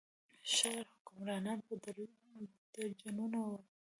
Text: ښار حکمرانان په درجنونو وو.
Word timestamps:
ښار 0.53 0.85
حکمرانان 0.93 1.59
په 1.67 1.73
درجنونو 3.05 3.39
وو. 3.47 3.57